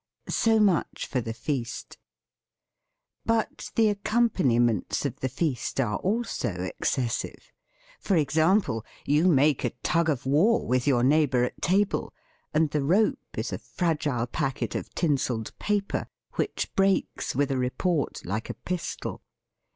[0.29, 1.99] So much for the feast!
[2.63, 7.51] >): 9it 3|c 4: But the accompaniments of the feast are also excessive.
[7.99, 12.15] For example, you make a tug of war with your neigh bour at table,
[12.51, 18.25] and the rope is a fragile packet of tinselled paper, which breaks with a report
[18.25, 19.21] like a pistol.